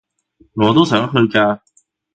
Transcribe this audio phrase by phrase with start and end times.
[0.55, 1.61] 我都想去㗎